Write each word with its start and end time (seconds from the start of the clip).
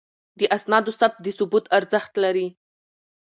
د 0.39 0.41
اسنادو 0.55 0.91
ثبت 0.99 1.19
د 1.23 1.27
ثبوت 1.37 1.65
ارزښت 1.77 2.13
لري. 2.23 2.47